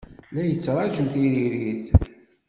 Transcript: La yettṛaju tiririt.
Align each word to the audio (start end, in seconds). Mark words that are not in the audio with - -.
La 0.33 0.41
yettṛaju 0.43 1.05
tiririt. 1.11 1.83